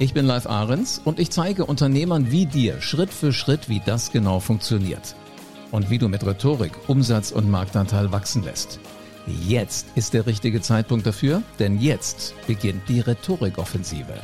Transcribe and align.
Ich 0.00 0.14
bin 0.14 0.26
Live 0.26 0.46
Ahrens 0.46 1.00
und 1.04 1.18
ich 1.18 1.30
zeige 1.30 1.66
Unternehmern 1.66 2.30
wie 2.30 2.46
dir 2.46 2.80
Schritt 2.80 3.10
für 3.10 3.32
Schritt, 3.32 3.68
wie 3.68 3.82
das 3.84 4.12
genau 4.12 4.38
funktioniert. 4.38 5.16
Und 5.72 5.90
wie 5.90 5.98
du 5.98 6.08
mit 6.08 6.24
Rhetorik 6.24 6.70
Umsatz 6.86 7.32
und 7.32 7.50
Marktanteil 7.50 8.12
wachsen 8.12 8.44
lässt. 8.44 8.78
Jetzt 9.26 9.88
ist 9.96 10.14
der 10.14 10.26
richtige 10.26 10.60
Zeitpunkt 10.60 11.04
dafür, 11.04 11.42
denn 11.58 11.80
jetzt 11.80 12.34
beginnt 12.46 12.88
die 12.88 13.00
Rhetorikoffensive. 13.00 14.14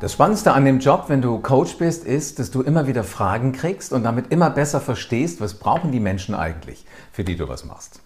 Das 0.00 0.14
Spannendste 0.14 0.52
an 0.52 0.64
dem 0.64 0.78
Job, 0.78 1.04
wenn 1.08 1.20
du 1.20 1.40
Coach 1.40 1.76
bist, 1.76 2.06
ist, 2.06 2.38
dass 2.38 2.50
du 2.50 2.62
immer 2.62 2.86
wieder 2.86 3.04
Fragen 3.04 3.52
kriegst 3.52 3.92
und 3.92 4.02
damit 4.02 4.32
immer 4.32 4.48
besser 4.48 4.80
verstehst, 4.80 5.42
was 5.42 5.52
brauchen 5.52 5.92
die 5.92 6.00
Menschen 6.00 6.34
eigentlich, 6.34 6.86
für 7.12 7.22
die 7.22 7.36
du 7.36 7.48
was 7.48 7.66
machst. 7.66 8.00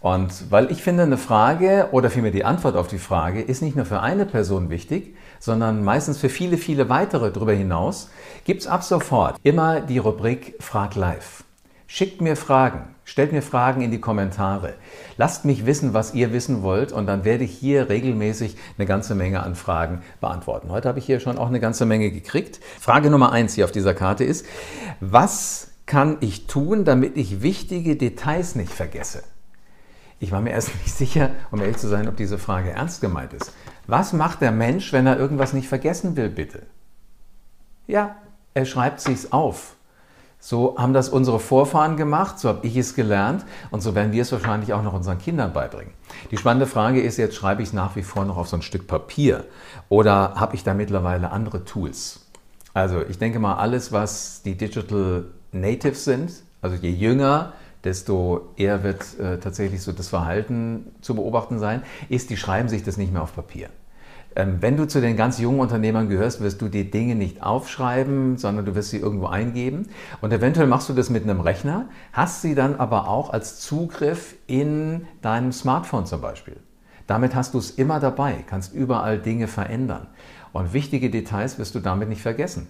Und 0.00 0.50
weil 0.50 0.70
ich 0.70 0.82
finde, 0.82 1.02
eine 1.02 1.18
Frage 1.18 1.88
oder 1.92 2.10
vielmehr 2.10 2.30
die 2.30 2.44
Antwort 2.44 2.76
auf 2.76 2.88
die 2.88 2.98
Frage 2.98 3.42
ist 3.42 3.60
nicht 3.60 3.76
nur 3.76 3.84
für 3.84 4.00
eine 4.00 4.24
Person 4.24 4.70
wichtig, 4.70 5.14
sondern 5.38 5.84
meistens 5.84 6.18
für 6.18 6.28
viele, 6.28 6.56
viele 6.56 6.88
weitere 6.88 7.30
darüber 7.30 7.52
hinaus, 7.52 8.10
gibt 8.44 8.62
es 8.62 8.66
ab 8.66 8.82
sofort 8.82 9.36
immer 9.42 9.80
die 9.80 9.98
Rubrik 9.98 10.54
Frag 10.60 10.94
live. 10.94 11.44
Schickt 11.86 12.20
mir 12.20 12.36
Fragen, 12.36 12.94
stellt 13.04 13.32
mir 13.32 13.42
Fragen 13.42 13.80
in 13.80 13.90
die 13.90 14.00
Kommentare. 14.00 14.74
Lasst 15.16 15.44
mich 15.44 15.66
wissen, 15.66 15.92
was 15.92 16.14
ihr 16.14 16.32
wissen 16.32 16.62
wollt 16.62 16.92
und 16.92 17.06
dann 17.06 17.24
werde 17.24 17.42
ich 17.42 17.50
hier 17.50 17.88
regelmäßig 17.88 18.56
eine 18.78 18.86
ganze 18.86 19.16
Menge 19.16 19.42
an 19.42 19.56
Fragen 19.56 20.02
beantworten. 20.20 20.70
Heute 20.70 20.88
habe 20.88 21.00
ich 21.00 21.06
hier 21.06 21.18
schon 21.18 21.36
auch 21.36 21.48
eine 21.48 21.58
ganze 21.58 21.86
Menge 21.86 22.12
gekriegt. 22.12 22.60
Frage 22.78 23.10
Nummer 23.10 23.32
eins 23.32 23.54
hier 23.54 23.64
auf 23.64 23.72
dieser 23.72 23.92
Karte 23.92 24.22
ist, 24.22 24.46
was 25.00 25.72
kann 25.84 26.18
ich 26.20 26.46
tun, 26.46 26.84
damit 26.84 27.16
ich 27.16 27.42
wichtige 27.42 27.96
Details 27.96 28.54
nicht 28.54 28.72
vergesse? 28.72 29.24
Ich 30.20 30.30
war 30.30 30.40
mir 30.40 30.50
erst 30.50 30.74
nicht 30.82 30.94
sicher, 30.94 31.30
um 31.50 31.60
ehrlich 31.60 31.78
zu 31.78 31.88
sein, 31.88 32.06
ob 32.06 32.16
diese 32.16 32.38
Frage 32.38 32.70
ernst 32.70 33.00
gemeint 33.00 33.32
ist. 33.32 33.52
Was 33.88 34.12
macht 34.12 34.40
der 34.40 34.52
Mensch, 34.52 34.92
wenn 34.92 35.06
er 35.06 35.18
irgendwas 35.18 35.52
nicht 35.52 35.68
vergessen 35.68 36.14
will, 36.14 36.28
bitte? 36.28 36.62
Ja, 37.88 38.14
er 38.54 38.66
schreibt 38.66 39.00
sich's 39.00 39.32
auf. 39.32 39.74
So 40.42 40.78
haben 40.78 40.94
das 40.94 41.10
unsere 41.10 41.38
Vorfahren 41.38 41.98
gemacht, 41.98 42.38
so 42.38 42.48
habe 42.48 42.66
ich 42.66 42.74
es 42.76 42.94
gelernt 42.94 43.44
und 43.70 43.82
so 43.82 43.94
werden 43.94 44.12
wir 44.12 44.22
es 44.22 44.32
wahrscheinlich 44.32 44.72
auch 44.72 44.82
noch 44.82 44.94
unseren 44.94 45.18
Kindern 45.18 45.52
beibringen. 45.52 45.92
Die 46.30 46.38
spannende 46.38 46.66
Frage 46.66 47.02
ist 47.02 47.18
jetzt, 47.18 47.34
schreibe 47.34 47.60
ich 47.60 47.68
es 47.68 47.74
nach 47.74 47.94
wie 47.94 48.02
vor 48.02 48.24
noch 48.24 48.38
auf 48.38 48.48
so 48.48 48.56
ein 48.56 48.62
Stück 48.62 48.86
Papier 48.86 49.44
oder 49.90 50.34
habe 50.36 50.54
ich 50.54 50.64
da 50.64 50.72
mittlerweile 50.72 51.30
andere 51.30 51.66
Tools? 51.66 52.26
Also 52.72 53.02
ich 53.02 53.18
denke 53.18 53.38
mal, 53.38 53.56
alles, 53.56 53.92
was 53.92 54.40
die 54.42 54.56
Digital 54.56 55.24
Natives 55.52 56.04
sind, 56.04 56.32
also 56.62 56.76
je 56.76 56.90
jünger, 56.90 57.52
desto 57.84 58.48
eher 58.56 58.82
wird 58.82 59.18
äh, 59.18 59.38
tatsächlich 59.38 59.82
so 59.82 59.92
das 59.92 60.08
Verhalten 60.08 60.92
zu 61.00 61.14
beobachten 61.14 61.58
sein, 61.58 61.82
ist, 62.08 62.30
die 62.30 62.36
schreiben 62.36 62.68
sich 62.68 62.82
das 62.82 62.96
nicht 62.96 63.12
mehr 63.12 63.22
auf 63.22 63.34
Papier. 63.34 63.68
Ähm, 64.36 64.58
wenn 64.60 64.76
du 64.76 64.86
zu 64.86 65.00
den 65.00 65.16
ganz 65.16 65.38
jungen 65.38 65.60
Unternehmern 65.60 66.08
gehörst, 66.08 66.40
wirst 66.40 66.62
du 66.62 66.68
die 66.68 66.90
Dinge 66.90 67.16
nicht 67.16 67.42
aufschreiben, 67.42 68.38
sondern 68.38 68.64
du 68.64 68.74
wirst 68.74 68.90
sie 68.90 68.98
irgendwo 68.98 69.26
eingeben. 69.26 69.88
Und 70.20 70.32
eventuell 70.32 70.66
machst 70.66 70.88
du 70.88 70.92
das 70.92 71.10
mit 71.10 71.24
einem 71.24 71.40
Rechner, 71.40 71.86
hast 72.12 72.42
sie 72.42 72.54
dann 72.54 72.76
aber 72.76 73.08
auch 73.08 73.30
als 73.30 73.60
Zugriff 73.60 74.36
in 74.46 75.06
deinem 75.22 75.52
Smartphone 75.52 76.06
zum 76.06 76.20
Beispiel. 76.20 76.56
Damit 77.08 77.34
hast 77.34 77.54
du 77.54 77.58
es 77.58 77.72
immer 77.72 77.98
dabei, 77.98 78.44
kannst 78.46 78.72
überall 78.72 79.18
Dinge 79.18 79.48
verändern. 79.48 80.06
Und 80.52 80.72
wichtige 80.72 81.10
Details 81.10 81.58
wirst 81.58 81.74
du 81.74 81.80
damit 81.80 82.08
nicht 82.08 82.22
vergessen. 82.22 82.68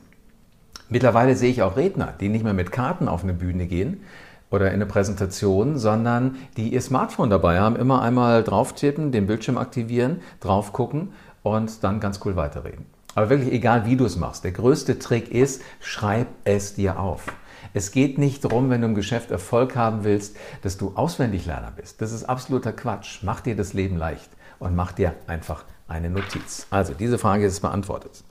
Mittlerweile 0.89 1.37
sehe 1.37 1.51
ich 1.51 1.63
auch 1.63 1.77
Redner, 1.77 2.15
die 2.19 2.29
nicht 2.29 2.43
mehr 2.43 2.55
mit 2.55 2.73
Karten 2.73 3.07
auf 3.07 3.23
eine 3.23 3.35
Bühne 3.35 3.67
gehen, 3.67 4.01
oder 4.51 4.69
in 4.69 4.75
eine 4.75 4.87
Präsentation, 4.87 5.79
sondern 5.79 6.37
die 6.57 6.73
ihr 6.73 6.81
Smartphone 6.81 7.31
dabei 7.31 7.61
haben, 7.61 7.77
immer 7.77 8.03
einmal 8.03 8.43
drauf 8.43 8.75
tippen, 8.75 9.13
den 9.13 9.27
Bildschirm 9.27 9.59
aktivieren, 9.59 10.21
drauf 10.41 10.73
gucken 10.73 11.13
und 11.43 11.83
dann 11.85 12.01
ganz 12.01 12.21
cool 12.25 12.37
weiterreden. 12.37 12.87
Aber 13.15 13.31
wirklich 13.31 13.53
egal, 13.53 13.87
wie 13.87 13.97
du 13.97 14.05
es 14.05 14.17
machst. 14.17 14.45
Der 14.45 14.53
größte 14.53 14.99
Trick 14.99 15.31
ist, 15.31 15.63
schreib 15.81 16.29
es 16.45 16.75
dir 16.75 16.99
auf. 16.99 17.27
Es 17.73 17.93
geht 17.93 18.19
nicht 18.19 18.45
darum, 18.45 18.71
wenn 18.71 18.81
du 18.81 18.89
im 18.89 18.95
Geschäft 18.95 19.31
Erfolg 19.31 19.77
haben 19.77 20.05
willst, 20.05 20.37
dass 20.63 20.77
du 20.77 20.93
Auswendiglerner 20.97 21.73
bist. 21.77 22.01
Das 22.01 22.13
ist 22.13 22.25
absoluter 22.25 22.73
Quatsch. 22.73 23.21
Mach 23.23 23.41
dir 23.41 23.55
das 23.55 23.75
Leben 23.75 23.97
leicht 23.97 24.31
und 24.59 24.75
mach 24.75 24.93
dir 24.93 25.15
einfach 25.27 25.65
eine 25.87 26.11
Notiz. 26.11 26.67
Also, 26.71 26.95
diese 26.95 27.19
Frage 27.19 27.47
ist 27.47 27.61
beantwortet. 27.61 28.25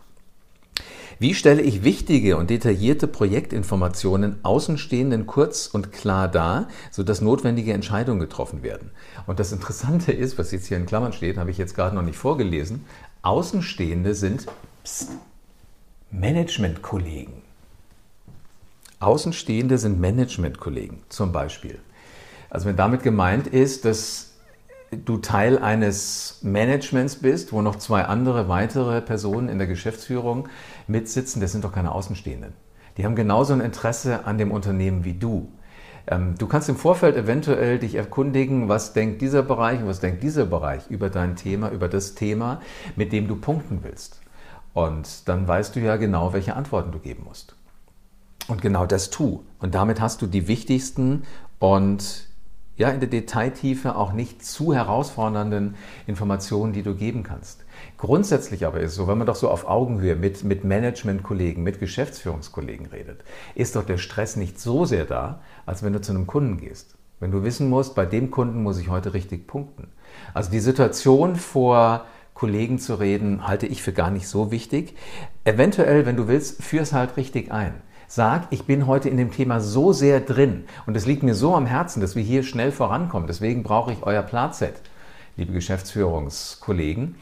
Wie 1.21 1.35
stelle 1.35 1.61
ich 1.61 1.83
wichtige 1.83 2.37
und 2.37 2.49
detaillierte 2.49 3.05
Projektinformationen 3.05 4.37
Außenstehenden 4.43 5.27
kurz 5.27 5.67
und 5.67 5.91
klar 5.91 6.29
dar, 6.29 6.69
sodass 6.91 7.19
notwendige 7.19 7.73
Entscheidungen 7.73 8.21
getroffen 8.21 8.63
werden? 8.63 8.91
Und 9.27 9.37
das 9.37 9.51
Interessante 9.51 10.13
ist, 10.13 10.37
was 10.37 10.51
jetzt 10.51 10.67
hier 10.67 10.77
in 10.77 10.85
Klammern 10.85 11.11
steht, 11.11 11.37
habe 11.37 11.51
ich 11.51 11.57
jetzt 11.57 11.75
gerade 11.75 11.93
noch 11.93 12.03
nicht 12.03 12.17
vorgelesen, 12.17 12.85
Außenstehende 13.21 14.15
sind 14.15 14.45
Managementkollegen. 16.09 17.33
Außenstehende 19.01 19.77
sind 19.77 19.99
Managementkollegen 19.99 20.99
zum 21.09 21.33
Beispiel. 21.33 21.79
Also 22.49 22.65
wenn 22.65 22.77
damit 22.77 23.03
gemeint 23.03 23.47
ist, 23.47 23.83
dass 23.83 24.28
du 24.91 25.17
Teil 25.17 25.59
eines 25.59 26.39
Managements 26.41 27.15
bist, 27.17 27.53
wo 27.53 27.61
noch 27.61 27.77
zwei 27.77 28.03
andere 28.05 28.49
weitere 28.49 29.01
Personen 29.01 29.49
in 29.49 29.57
der 29.57 29.67
Geschäftsführung 29.67 30.47
mitsitzen, 30.87 31.41
das 31.41 31.51
sind 31.51 31.63
doch 31.63 31.73
keine 31.73 31.93
Außenstehenden. 31.93 32.53
Die 32.97 33.05
haben 33.05 33.15
genauso 33.15 33.53
ein 33.53 33.61
Interesse 33.61 34.25
an 34.25 34.37
dem 34.37 34.51
Unternehmen 34.51 35.05
wie 35.05 35.13
du. 35.13 35.51
Ähm, 36.07 36.35
du 36.37 36.47
kannst 36.47 36.69
im 36.69 36.75
Vorfeld 36.75 37.15
eventuell 37.15 37.79
dich 37.79 37.95
erkundigen, 37.95 38.67
was 38.67 38.93
denkt 38.93 39.21
dieser 39.21 39.43
Bereich 39.43 39.79
und 39.81 39.87
was 39.87 39.99
denkt 39.99 40.23
dieser 40.23 40.45
Bereich 40.45 40.89
über 40.89 41.09
dein 41.09 41.35
Thema, 41.35 41.69
über 41.69 41.87
das 41.87 42.15
Thema, 42.15 42.61
mit 42.95 43.11
dem 43.11 43.27
du 43.27 43.35
punkten 43.35 43.79
willst. 43.83 44.19
Und 44.73 45.27
dann 45.27 45.47
weißt 45.47 45.75
du 45.75 45.79
ja 45.79 45.97
genau, 45.97 46.33
welche 46.33 46.55
Antworten 46.55 46.91
du 46.91 46.99
geben 46.99 47.23
musst. 47.25 47.55
Und 48.47 48.61
genau 48.61 48.85
das 48.85 49.11
tu. 49.11 49.43
Und 49.59 49.75
damit 49.75 50.01
hast 50.01 50.21
du 50.21 50.27
die 50.27 50.47
wichtigsten 50.47 51.23
und 51.59 52.28
ja, 52.79 52.89
in 52.89 53.01
der 53.01 53.09
Detailtiefe 53.09 53.97
auch 53.97 54.13
nicht 54.13 54.43
zu 54.43 54.73
herausfordernden 54.73 55.75
Informationen, 56.07 56.71
die 56.71 56.81
du 56.81 56.95
geben 56.95 57.23
kannst. 57.23 57.65
Grundsätzlich 57.97 58.65
aber 58.65 58.79
ist 58.79 58.91
es 58.91 58.95
so, 58.95 59.07
wenn 59.09 59.17
man 59.17 59.27
doch 59.27 59.35
so 59.35 59.49
auf 59.49 59.67
Augenhöhe 59.67 60.15
mit, 60.15 60.45
mit 60.45 60.63
Managementkollegen, 60.63 61.61
mit 61.61 61.81
Geschäftsführungskollegen 61.81 62.85
redet, 62.85 63.25
ist 63.53 63.75
doch 63.75 63.83
der 63.83 63.97
Stress 63.97 64.37
nicht 64.37 64.61
so 64.61 64.85
sehr 64.85 65.03
da, 65.03 65.41
als 65.65 65.83
wenn 65.83 65.91
du 65.91 65.99
zu 65.99 66.13
einem 66.13 66.25
Kunden 66.25 66.57
gehst. 66.57 66.95
Wenn 67.19 67.31
du 67.31 67.43
wissen 67.43 67.69
musst, 67.69 67.95
bei 67.95 68.05
dem 68.05 68.31
Kunden 68.31 68.63
muss 68.63 68.79
ich 68.79 68.87
heute 68.87 69.13
richtig 69.13 69.45
punkten. 69.45 69.89
Also 70.33 70.49
die 70.49 70.61
Situation 70.61 71.35
vor 71.35 72.05
Kollegen 72.33 72.79
zu 72.79 72.95
reden, 72.95 73.45
halte 73.45 73.67
ich 73.67 73.83
für 73.83 73.91
gar 73.91 74.09
nicht 74.09 74.29
so 74.29 74.51
wichtig. 74.51 74.95
Eventuell, 75.43 76.05
wenn 76.05 76.15
du 76.15 76.29
willst, 76.29 76.63
führ 76.63 76.83
es 76.83 76.93
halt 76.93 77.17
richtig 77.17 77.51
ein. 77.51 77.73
Sag, 78.11 78.47
ich 78.49 78.65
bin 78.65 78.87
heute 78.87 79.07
in 79.07 79.17
dem 79.17 79.29
Thema 79.29 79.61
so 79.61 79.93
sehr 79.93 80.19
drin 80.19 80.63
und 80.87 80.97
es 80.97 81.05
liegt 81.05 81.21
mir 81.21 81.35
so 81.35 81.53
am 81.53 81.67
Herzen, 81.67 82.01
dass 82.01 82.15
wir 82.15 82.23
hier 82.23 82.41
schnell 82.41 82.71
vorankommen. 82.71 83.27
Deswegen 83.27 83.61
brauche 83.61 83.93
ich 83.93 84.01
euer 84.01 84.23
Platset, 84.23 84.73
liebe 85.37 85.53
Geschäftsführungskollegen. 85.53 87.17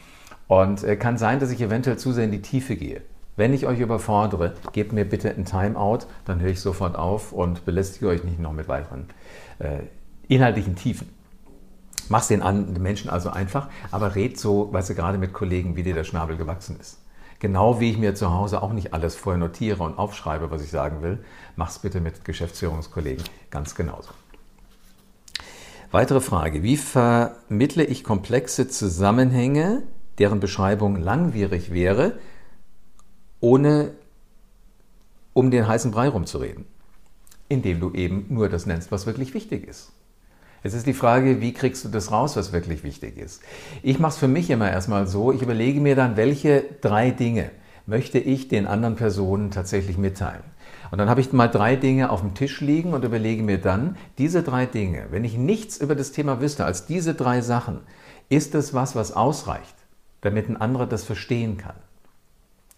Und 0.47 0.85
äh, 0.85 0.95
kann 0.95 1.17
sein, 1.17 1.41
dass 1.41 1.51
ich 1.51 1.59
eventuell 1.59 1.97
zu 1.97 2.13
sehr 2.13 2.23
in 2.23 2.31
die 2.31 2.41
Tiefe 2.41 2.77
gehe. 2.77 3.01
Wenn 3.35 3.51
ich 3.51 3.67
euch 3.67 3.81
überfordere, 3.81 4.53
gebt 4.71 4.94
mir 4.94 5.03
bitte 5.03 5.29
ein 5.29 5.44
Timeout, 5.44 6.06
dann 6.23 6.39
höre 6.39 6.51
ich 6.51 6.62
sofort 6.62 6.95
auf 6.95 7.33
und 7.33 7.65
belästige 7.65 8.07
euch 8.07 8.23
nicht 8.23 8.39
noch 8.39 8.53
mit 8.53 8.69
weiteren 8.69 9.07
äh, 9.59 9.79
inhaltlichen 10.29 10.77
Tiefen. 10.77 11.09
Mach's 12.07 12.29
den, 12.29 12.39
den 12.39 12.81
Menschen 12.81 13.09
also 13.09 13.29
einfach, 13.29 13.67
aber 13.91 14.15
red 14.15 14.39
so, 14.39 14.71
weißt 14.71 14.91
du, 14.91 14.95
gerade 14.95 15.17
mit 15.17 15.33
Kollegen, 15.33 15.75
wie 15.75 15.83
dir 15.83 15.95
der 15.95 16.06
Schnabel 16.06 16.38
gewachsen 16.38 16.77
ist. 16.79 16.97
Genau 17.39 17.80
wie 17.80 17.92
ich 17.92 17.98
mir 17.98 18.16
zu 18.16 18.31
Hause 18.31 18.63
auch 18.63 18.74
nicht 18.74 18.94
alles 18.94 19.16
vorher 19.16 19.39
notiere 19.39 19.84
und 19.84 19.98
aufschreibe, 19.98 20.50
was 20.50 20.63
ich 20.63 20.72
sagen 20.72 21.01
will, 21.01 21.19
mach's 21.56 21.80
bitte 21.80 22.01
mit 22.01 22.25
Geschäftsführungskollegen 22.25 23.24
ganz 23.51 23.75
genauso. 23.75 24.10
Weitere 25.92 26.19
Frage. 26.19 26.63
Wie 26.63 26.78
vermittle 26.78 27.84
ich 27.84 28.04
komplexe 28.04 28.68
Zusammenhänge, 28.68 29.84
deren 30.18 30.39
Beschreibung 30.39 30.98
langwierig 30.98 31.72
wäre, 31.72 32.19
ohne 33.39 33.92
um 35.34 35.51
den 35.51 35.68
heißen 35.68 35.92
Brei 35.92 36.10
rumzureden? 36.10 36.66
Indem 37.48 37.80
du 37.80 37.94
eben 37.94 38.25
nur 38.30 38.50
das 38.50 38.66
nennst, 38.66 38.92
was 38.92 39.06
wirklich 39.06 39.34
wichtig 39.34 39.66
ist. 39.66 39.94
Jetzt 40.67 40.73
ist 40.73 40.85
die 40.85 40.93
Frage, 40.93 41.39
wie 41.39 41.53
kriegst 41.53 41.85
du 41.85 41.87
das 41.87 42.11
raus, 42.11 42.35
was 42.35 42.51
wirklich 42.51 42.83
wichtig 42.83 43.17
ist? 43.17 43.41
Ich 43.83 43.99
mache 43.99 44.11
es 44.11 44.17
für 44.17 44.27
mich 44.27 44.49
immer 44.49 44.69
erstmal 44.69 45.07
so, 45.07 45.31
ich 45.31 45.41
überlege 45.41 45.79
mir 45.79 45.95
dann, 45.95 46.17
welche 46.17 46.61
drei 46.81 47.09
Dinge 47.09 47.51
möchte 47.85 48.19
ich 48.19 48.49
den 48.49 48.67
anderen 48.67 48.97
Personen 48.97 49.49
tatsächlich 49.49 49.97
mitteilen. 49.97 50.43
Und 50.91 50.97
dann 50.97 51.09
habe 51.09 51.21
ich 51.21 51.31
mal 51.31 51.47
drei 51.47 51.77
Dinge 51.77 52.09
auf 52.09 52.19
dem 52.19 52.33
Tisch 52.33 52.59
liegen 52.59 52.91
und 52.91 53.05
überlege 53.05 53.43
mir 53.43 53.59
dann, 53.59 53.95
diese 54.17 54.43
drei 54.43 54.65
Dinge, 54.65 55.05
wenn 55.09 55.23
ich 55.23 55.37
nichts 55.37 55.77
über 55.77 55.95
das 55.95 56.11
Thema 56.11 56.41
wüsste 56.41 56.65
als 56.65 56.85
diese 56.85 57.13
drei 57.13 57.39
Sachen, 57.39 57.79
ist 58.27 58.53
es 58.53 58.73
was, 58.73 58.93
was 58.93 59.13
ausreicht, 59.13 59.75
damit 60.19 60.49
ein 60.49 60.59
anderer 60.59 60.85
das 60.85 61.05
verstehen 61.05 61.55
kann. 61.55 61.77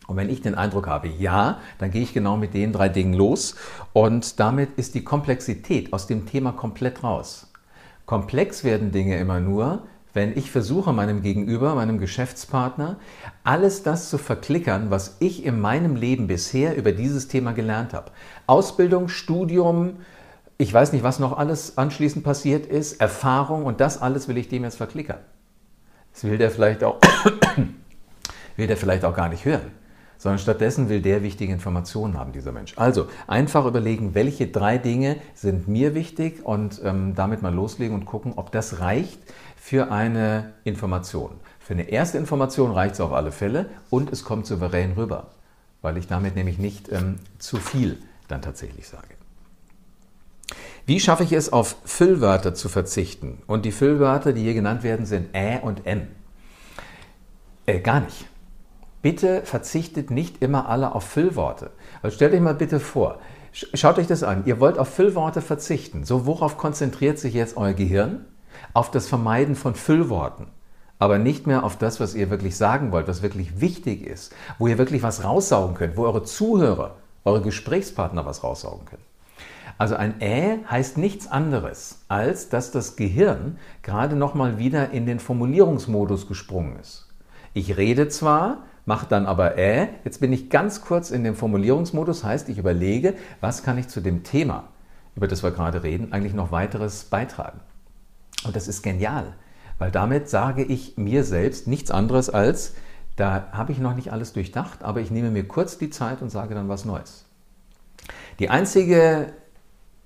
Und 0.05 0.15
wenn 0.15 0.29
ich 0.29 0.43
den 0.43 0.53
Eindruck 0.53 0.85
habe, 0.85 1.07
ja, 1.07 1.57
dann 1.79 1.89
gehe 1.89 2.03
ich 2.03 2.13
genau 2.13 2.37
mit 2.37 2.53
den 2.53 2.71
drei 2.71 2.89
Dingen 2.89 3.15
los 3.15 3.55
und 3.93 4.39
damit 4.39 4.77
ist 4.77 4.93
die 4.93 5.03
Komplexität 5.03 5.91
aus 5.91 6.05
dem 6.05 6.27
Thema 6.27 6.51
komplett 6.51 7.03
raus. 7.03 7.48
Komplex 8.09 8.63
werden 8.63 8.91
Dinge 8.91 9.19
immer 9.19 9.39
nur, 9.39 9.83
wenn 10.15 10.35
ich 10.35 10.49
versuche, 10.49 10.93
meinem 10.93 11.21
Gegenüber, 11.21 11.75
meinem 11.75 11.99
Geschäftspartner, 11.99 12.97
alles 13.43 13.83
das 13.83 14.09
zu 14.09 14.17
verklickern, 14.17 14.89
was 14.89 15.17
ich 15.19 15.45
in 15.45 15.59
meinem 15.59 15.95
Leben 15.95 16.25
bisher 16.25 16.75
über 16.75 16.91
dieses 16.91 17.27
Thema 17.27 17.51
gelernt 17.51 17.93
habe. 17.93 18.09
Ausbildung, 18.47 19.09
Studium, 19.09 19.97
ich 20.57 20.73
weiß 20.73 20.91
nicht, 20.91 21.03
was 21.03 21.19
noch 21.19 21.37
alles 21.37 21.77
anschließend 21.77 22.23
passiert 22.23 22.65
ist, 22.65 22.99
Erfahrung 22.99 23.67
und 23.67 23.79
das 23.79 24.01
alles 24.01 24.27
will 24.27 24.39
ich 24.39 24.47
dem 24.47 24.63
jetzt 24.63 24.77
verklickern. 24.77 25.19
Das 26.11 26.23
will 26.23 26.39
der 26.39 26.49
vielleicht 26.49 26.83
auch, 26.83 26.99
will 28.55 28.65
der 28.65 28.77
vielleicht 28.77 29.05
auch 29.05 29.13
gar 29.13 29.29
nicht 29.29 29.45
hören 29.45 29.69
sondern 30.19 30.37
stattdessen 30.37 30.89
will 30.89 31.01
der 31.01 31.23
wichtige 31.23 31.51
Informationen 31.51 32.19
haben, 32.19 32.33
dieser 32.33 32.51
Mensch. 32.51 32.73
Also 32.75 33.07
einfach 33.25 33.65
überlegen, 33.65 34.13
welche 34.13 34.47
drei 34.47 34.77
Dinge 34.77 35.15
sind 35.33 35.67
mir 35.67 35.95
wichtig 35.95 36.45
und 36.45 36.81
ähm, 36.83 37.15
damit 37.15 37.41
mal 37.41 37.53
loslegen 37.53 37.95
und 37.95 38.05
gucken, 38.05 38.33
ob 38.35 38.51
das 38.51 38.81
reicht 38.81 39.17
für 39.55 39.91
eine 39.91 40.53
Information. 40.65 41.31
Für 41.59 41.73
eine 41.73 41.89
erste 41.89 42.17
Information 42.17 42.71
reicht 42.71 42.95
es 42.95 43.01
auf 43.01 43.13
alle 43.13 43.31
Fälle 43.31 43.67
und 43.89 44.11
es 44.11 44.25
kommt 44.25 44.45
souverän 44.45 44.91
rüber, 44.91 45.27
weil 45.81 45.97
ich 45.97 46.07
damit 46.07 46.35
nämlich 46.35 46.59
nicht 46.59 46.91
ähm, 46.91 47.15
zu 47.39 47.57
viel 47.57 47.97
dann 48.27 48.41
tatsächlich 48.41 48.87
sage. 48.89 49.07
Wie 50.85 50.99
schaffe 50.99 51.23
ich 51.23 51.31
es, 51.31 51.53
auf 51.53 51.77
Füllwörter 51.85 52.55
zu 52.55 52.67
verzichten? 52.67 53.41
Und 53.47 53.63
die 53.63 53.71
Füllwörter, 53.71 54.33
die 54.33 54.41
hier 54.41 54.53
genannt 54.53 54.83
werden, 54.83 55.05
sind 55.05 55.33
Ä 55.33 55.59
und 55.61 55.85
M. 55.85 56.07
Äh, 57.65 57.79
gar 57.79 58.01
nicht. 58.01 58.28
Bitte 59.01 59.41
verzichtet 59.43 60.11
nicht 60.11 60.41
immer 60.41 60.67
alle 60.67 60.93
auf 60.93 61.03
Füllworte. 61.03 61.71
Also 62.01 62.15
stellt 62.15 62.33
euch 62.33 62.41
mal 62.41 62.53
bitte 62.53 62.79
vor, 62.79 63.19
schaut 63.51 63.97
euch 63.97 64.07
das 64.07 64.23
an, 64.23 64.43
ihr 64.45 64.59
wollt 64.59 64.77
auf 64.77 64.89
Füllworte 64.89 65.41
verzichten. 65.41 66.03
So, 66.03 66.25
worauf 66.25 66.57
konzentriert 66.57 67.17
sich 67.17 67.33
jetzt 67.33 67.55
euer 67.55 67.73
Gehirn? 67.73 68.25
Auf 68.73 68.91
das 68.91 69.07
Vermeiden 69.07 69.55
von 69.55 69.73
Füllworten. 69.73 70.47
Aber 70.99 71.17
nicht 71.17 71.47
mehr 71.47 71.63
auf 71.63 71.77
das, 71.77 72.01
was 72.01 72.13
ihr 72.13 72.29
wirklich 72.29 72.57
sagen 72.57 72.91
wollt, 72.91 73.07
was 73.07 73.21
wirklich 73.21 73.61
wichtig 73.61 74.05
ist, 74.05 74.35
wo 74.57 74.67
ihr 74.67 74.77
wirklich 74.77 75.01
was 75.01 75.23
raussaugen 75.23 75.75
könnt, 75.75 75.95
wo 75.95 76.03
eure 76.03 76.23
Zuhörer, 76.23 76.97
eure 77.23 77.41
Gesprächspartner 77.41 78.25
was 78.25 78.43
raussaugen 78.43 78.85
können. 78.85 79.03
Also 79.77 79.95
ein 79.95 80.19
Ä 80.19 80.59
heißt 80.69 80.97
nichts 80.97 81.31
anderes, 81.31 82.03
als 82.09 82.49
dass 82.49 82.71
das 82.71 82.97
Gehirn 82.97 83.57
gerade 83.81 84.17
nochmal 84.17 84.57
wieder 84.57 84.89
in 84.89 85.05
den 85.05 85.21
Formulierungsmodus 85.21 86.27
gesprungen 86.27 86.77
ist. 86.81 87.07
Ich 87.53 87.77
rede 87.77 88.09
zwar, 88.09 88.63
mache 88.89 89.05
dann 89.07 89.27
aber 89.27 89.55
äh, 89.55 89.87
jetzt 90.03 90.19
bin 90.19 90.33
ich 90.33 90.49
ganz 90.49 90.81
kurz 90.81 91.11
in 91.11 91.23
dem 91.23 91.35
Formulierungsmodus, 91.35 92.23
heißt 92.23 92.49
ich 92.49 92.57
überlege, 92.57 93.13
was 93.39 93.61
kann 93.61 93.77
ich 93.77 93.87
zu 93.87 94.01
dem 94.01 94.23
Thema, 94.23 94.63
über 95.15 95.27
das 95.27 95.43
wir 95.43 95.51
gerade 95.51 95.83
reden, 95.83 96.11
eigentlich 96.11 96.33
noch 96.33 96.51
weiteres 96.51 97.03
beitragen. 97.03 97.59
Und 98.45 98.55
das 98.55 98.67
ist 98.67 98.81
genial, 98.81 99.35
weil 99.77 99.91
damit 99.91 100.27
sage 100.27 100.63
ich 100.63 100.97
mir 100.97 101.23
selbst 101.23 101.67
nichts 101.67 101.91
anderes 101.91 102.31
als, 102.31 102.73
da 103.15 103.49
habe 103.51 103.73
ich 103.73 103.77
noch 103.77 103.95
nicht 103.95 104.11
alles 104.11 104.33
durchdacht, 104.33 104.81
aber 104.83 105.01
ich 105.01 105.11
nehme 105.11 105.29
mir 105.29 105.47
kurz 105.47 105.77
die 105.77 105.91
Zeit 105.91 106.23
und 106.23 106.31
sage 106.31 106.55
dann 106.55 106.67
was 106.67 106.83
Neues. 106.83 107.25
Die 108.39 108.49
einzige 108.49 109.33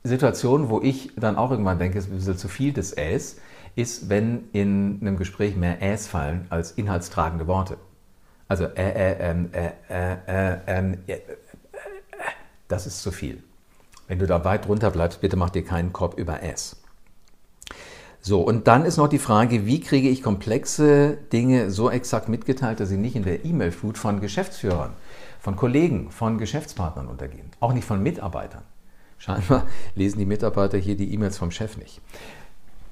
Situation, 0.04 0.68
wo 0.68 0.82
ich 0.82 1.14
dann 1.16 1.38
auch 1.38 1.52
irgendwann 1.52 1.80
denke, 1.80 2.00
es 2.00 2.08
ist 2.08 2.12
ein 2.12 2.18
bisschen 2.18 2.38
zu 2.38 2.50
viel 2.50 2.74
des 2.74 2.98
Äs, 2.98 3.38
ist, 3.78 4.10
wenn 4.10 4.50
in 4.52 4.98
einem 5.00 5.16
Gespräch 5.16 5.56
mehr 5.56 5.82
Äs 5.82 6.06
fallen 6.06 6.48
als 6.50 6.72
inhaltstragende 6.72 7.48
Worte. 7.48 7.78
Also 8.48 8.66
äh, 8.66 8.90
äh, 8.90 9.32
ähm, 9.32 9.50
äh, 9.52 9.72
äh, 9.90 10.18
äh, 10.28 10.58
ähm, 10.68 10.98
äh, 11.08 11.20
das 12.68 12.88
ist 12.88 13.02
zu 13.02 13.12
viel. 13.12 13.42
Wenn 14.08 14.20
du 14.20 14.28
da 14.28 14.44
weit 14.44 14.68
runter 14.68 14.92
bleibst, 14.92 15.22
bitte 15.22 15.38
mach 15.38 15.50
dir 15.50 15.64
keinen 15.64 15.94
Korb 15.94 16.18
über 16.18 16.44
S. 16.44 16.78
So, 18.26 18.42
und 18.42 18.68
dann 18.68 18.86
ist 18.86 18.96
noch 18.98 19.10
die 19.10 19.20
Frage, 19.20 19.66
wie 19.66 19.82
kriege 19.82 20.08
ich 20.08 20.24
komplexe 20.24 21.18
Dinge 21.34 21.72
so 21.72 21.90
exakt 21.90 22.30
mitgeteilt, 22.30 22.80
dass 22.80 22.88
sie 22.88 22.98
nicht 22.98 23.18
in 23.18 23.24
der 23.24 23.44
E-Mail-Flut 23.44 23.98
von 23.98 24.22
Geschäftsführern, 24.22 24.94
von 25.42 25.58
Kollegen, 25.58 26.10
von 26.10 26.38
Geschäftspartnern 26.38 27.08
untergehen. 27.08 27.50
Auch 27.60 27.74
nicht 27.74 27.86
von 27.86 28.02
Mitarbeitern. 28.02 28.64
Scheinbar 29.18 29.68
lesen 29.96 30.20
die 30.20 30.26
Mitarbeiter 30.26 30.78
hier 30.78 30.96
die 30.96 31.14
E-Mails 31.14 31.38
vom 31.38 31.52
Chef 31.52 31.78
nicht. 31.78 32.00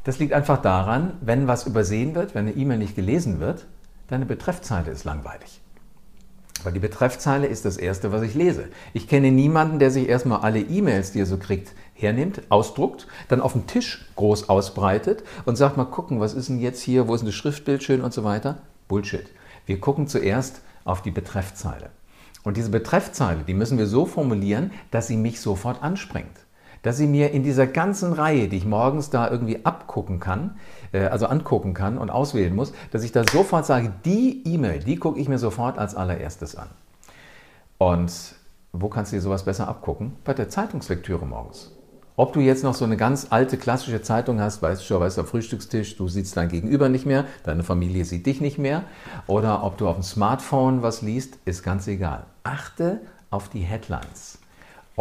Das 0.03 0.19
liegt 0.19 0.33
einfach 0.33 0.61
daran, 0.61 1.13
wenn 1.21 1.47
was 1.47 1.65
übersehen 1.65 2.13
wird, 2.13 2.35
wenn 2.35 2.47
eine 2.47 2.55
E-Mail 2.57 2.79
nicht 2.79 2.95
gelesen 2.95 3.39
wird, 3.39 3.67
deine 4.11 4.25
Betreffzeile 4.25 4.91
ist 4.91 5.05
langweilig. 5.05 5.61
Weil 6.63 6.73
die 6.73 6.79
Betreffzeile 6.79 7.47
ist 7.47 7.65
das 7.65 7.77
Erste, 7.77 8.11
was 8.11 8.21
ich 8.21 8.35
lese. 8.35 8.67
Ich 8.93 9.07
kenne 9.07 9.31
niemanden, 9.31 9.79
der 9.79 9.89
sich 9.89 10.07
erstmal 10.07 10.41
alle 10.41 10.59
E-Mails, 10.59 11.13
die 11.13 11.21
er 11.21 11.25
so 11.25 11.37
kriegt, 11.37 11.73
hernimmt, 11.93 12.41
ausdruckt, 12.49 13.07
dann 13.29 13.41
auf 13.41 13.53
dem 13.53 13.67
Tisch 13.67 14.05
groß 14.17 14.49
ausbreitet 14.49 15.23
und 15.45 15.55
sagt 15.55 15.77
mal 15.77 15.85
gucken, 15.85 16.19
was 16.19 16.33
ist 16.33 16.49
denn 16.49 16.59
jetzt 16.59 16.81
hier, 16.81 17.07
wo 17.07 17.15
ist 17.15 17.21
denn 17.21 17.27
das 17.27 17.35
Schriftbild 17.35 17.83
schön 17.83 18.01
und 18.01 18.13
so 18.13 18.23
weiter. 18.23 18.59
Bullshit. 18.87 19.27
Wir 19.65 19.79
gucken 19.79 20.07
zuerst 20.07 20.61
auf 20.83 21.01
die 21.01 21.11
Betreffzeile. 21.11 21.89
Und 22.43 22.57
diese 22.57 22.69
Betreffzeile, 22.69 23.43
die 23.47 23.53
müssen 23.53 23.77
wir 23.77 23.87
so 23.87 24.05
formulieren, 24.05 24.71
dass 24.91 25.07
sie 25.07 25.17
mich 25.17 25.39
sofort 25.39 25.81
anspringt 25.81 26.40
dass 26.81 26.97
sie 26.97 27.07
mir 27.07 27.31
in 27.31 27.43
dieser 27.43 27.67
ganzen 27.67 28.13
Reihe, 28.13 28.47
die 28.47 28.57
ich 28.57 28.65
morgens 28.65 29.09
da 29.09 29.29
irgendwie 29.29 29.65
abgucken 29.65 30.19
kann, 30.19 30.57
äh, 30.91 31.05
also 31.05 31.27
angucken 31.27 31.73
kann 31.73 31.97
und 31.97 32.09
auswählen 32.09 32.55
muss, 32.55 32.73
dass 32.91 33.03
ich 33.03 33.11
da 33.11 33.23
sofort 33.29 33.65
sage, 33.65 33.91
die 34.05 34.41
E-Mail, 34.45 34.79
die 34.79 34.95
gucke 34.95 35.19
ich 35.19 35.29
mir 35.29 35.37
sofort 35.37 35.77
als 35.77 35.95
allererstes 35.95 36.55
an. 36.55 36.69
Und 37.77 38.11
wo 38.73 38.89
kannst 38.89 39.11
du 39.11 39.17
dir 39.17 39.21
sowas 39.21 39.43
besser 39.43 39.67
abgucken? 39.67 40.13
Bei 40.23 40.33
der 40.33 40.49
Zeitungslektüre 40.49 41.25
morgens. 41.25 41.71
Ob 42.17 42.33
du 42.33 42.39
jetzt 42.39 42.63
noch 42.63 42.73
so 42.73 42.85
eine 42.85 42.97
ganz 42.97 43.27
alte 43.29 43.57
klassische 43.57 44.01
Zeitung 44.01 44.39
hast, 44.39 44.61
weißt 44.61 44.81
du 44.81 44.85
schon, 44.85 44.99
weißt 44.99 45.17
du, 45.17 45.21
am 45.21 45.27
Frühstückstisch, 45.27 45.97
du 45.97 46.07
siehst 46.07 46.35
dein 46.37 46.49
Gegenüber 46.49 46.89
nicht 46.89 47.05
mehr, 47.05 47.25
deine 47.43 47.63
Familie 47.63 48.05
sieht 48.05 48.25
dich 48.25 48.41
nicht 48.41 48.57
mehr, 48.57 48.83
oder 49.27 49.63
ob 49.63 49.77
du 49.77 49.87
auf 49.87 49.95
dem 49.95 50.03
Smartphone 50.03 50.83
was 50.83 51.01
liest, 51.01 51.39
ist 51.45 51.63
ganz 51.63 51.87
egal. 51.87 52.25
Achte 52.43 52.99
auf 53.29 53.49
die 53.49 53.61
Headlines 53.61 54.40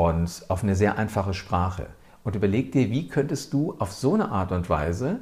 und 0.00 0.46
auf 0.48 0.62
eine 0.62 0.76
sehr 0.76 0.96
einfache 0.96 1.34
Sprache. 1.34 1.86
Und 2.24 2.34
überleg 2.34 2.72
dir, 2.72 2.90
wie 2.90 3.08
könntest 3.08 3.52
du 3.52 3.74
auf 3.78 3.92
so 3.92 4.14
eine 4.14 4.30
Art 4.30 4.50
und 4.50 4.70
Weise 4.70 5.18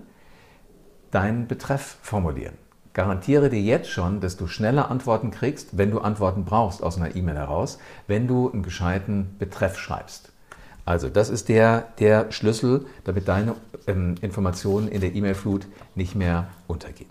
deinen 1.10 1.48
Betreff 1.48 1.98
formulieren. 2.00 2.54
Garantiere 2.92 3.50
dir 3.50 3.60
jetzt 3.60 3.90
schon, 3.90 4.20
dass 4.20 4.36
du 4.36 4.46
schneller 4.46 4.88
Antworten 4.88 5.32
kriegst, 5.32 5.76
wenn 5.76 5.90
du 5.90 5.98
Antworten 6.00 6.44
brauchst 6.44 6.80
aus 6.80 6.96
einer 6.96 7.16
E-Mail 7.16 7.34
heraus, 7.34 7.80
wenn 8.06 8.28
du 8.28 8.52
einen 8.52 8.62
gescheiten 8.62 9.34
Betreff 9.40 9.78
schreibst. 9.78 10.30
Also 10.84 11.08
das 11.08 11.28
ist 11.28 11.48
der, 11.48 11.88
der 11.98 12.30
Schlüssel, 12.30 12.86
damit 13.02 13.26
deine 13.26 13.56
ähm, 13.88 14.14
Informationen 14.20 14.86
in 14.86 15.00
der 15.00 15.12
E-Mail-Flut 15.12 15.66
nicht 15.96 16.14
mehr 16.14 16.46
untergehen. 16.68 17.10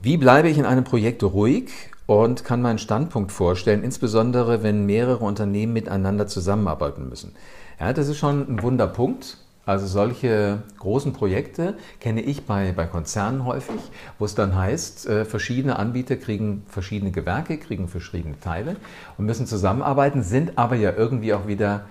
Wie 0.00 0.16
bleibe 0.16 0.48
ich 0.48 0.56
in 0.56 0.64
einem 0.64 0.84
Projekt 0.84 1.22
ruhig 1.22 1.90
und 2.08 2.42
kann 2.42 2.62
meinen 2.62 2.78
Standpunkt 2.78 3.32
vorstellen, 3.32 3.84
insbesondere 3.84 4.62
wenn 4.62 4.86
mehrere 4.86 5.22
Unternehmen 5.26 5.74
miteinander 5.74 6.26
zusammenarbeiten 6.26 7.06
müssen. 7.06 7.36
Ja, 7.78 7.92
das 7.92 8.08
ist 8.08 8.16
schon 8.16 8.48
ein 8.48 8.62
Wunderpunkt. 8.62 9.36
Also 9.66 9.86
solche 9.86 10.62
großen 10.78 11.12
Projekte 11.12 11.74
kenne 12.00 12.22
ich 12.22 12.46
bei, 12.46 12.72
bei 12.72 12.86
Konzernen 12.86 13.44
häufig, 13.44 13.78
wo 14.18 14.24
es 14.24 14.34
dann 14.34 14.56
heißt, 14.56 15.06
äh, 15.06 15.24
verschiedene 15.26 15.78
Anbieter 15.78 16.16
kriegen 16.16 16.62
verschiedene 16.66 17.10
Gewerke, 17.10 17.58
kriegen 17.58 17.88
verschiedene 17.88 18.40
Teile 18.40 18.76
und 19.18 19.26
müssen 19.26 19.46
zusammenarbeiten, 19.46 20.22
sind 20.22 20.56
aber 20.56 20.76
ja 20.76 20.94
irgendwie 20.96 21.34
auch 21.34 21.46
wieder 21.46 21.84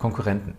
Konkurrenten. 0.00 0.54